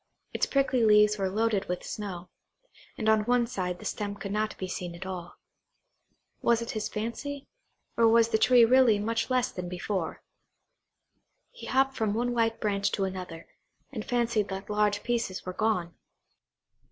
[0.33, 2.29] Its prickly leaves were loaded with snow,
[2.97, 5.35] and on one side the stem could not be seen at all.
[6.41, 7.45] Was it his fancy,
[7.95, 10.23] or was the tree really much less than before?
[11.51, 13.47] He hopped from one white branch to another,
[13.91, 15.93] and fancied that large pieces were gone.